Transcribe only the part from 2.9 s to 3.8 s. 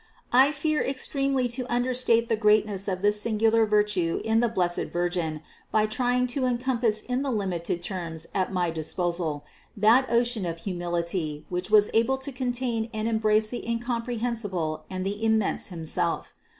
this singular